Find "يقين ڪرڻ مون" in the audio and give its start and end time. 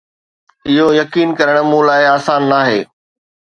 1.01-1.81